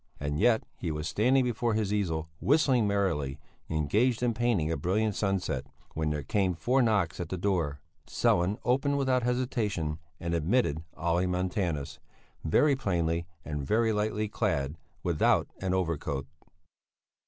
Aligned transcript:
And 0.19 0.39
yet 0.39 0.63
he 0.79 0.89
was 0.89 1.07
standing 1.07 1.43
before 1.43 1.75
his 1.75 1.93
easel 1.93 2.27
whistling 2.39 2.87
merrily, 2.87 3.37
engaged 3.69 4.23
in 4.23 4.33
painting 4.33 4.71
a 4.71 4.75
brilliant 4.75 5.13
sunset, 5.13 5.67
when 5.93 6.09
there 6.09 6.23
came 6.23 6.55
four 6.55 6.81
knocks 6.81 7.19
at 7.19 7.29
the 7.29 7.37
door. 7.37 7.81
Sellén 8.07 8.57
opened 8.65 8.97
without 8.97 9.21
hesitation 9.21 9.99
and 10.19 10.33
admitted 10.33 10.83
Olle 10.97 11.27
Montanus, 11.27 11.99
very 12.43 12.75
plainly 12.75 13.27
and 13.45 13.63
very 13.63 13.93
lightly 13.93 14.27
clad, 14.27 14.75
without 15.03 15.47
an 15.59 15.75
overcoat. 15.75 16.25